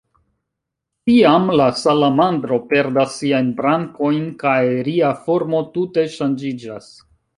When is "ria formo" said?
4.89-5.61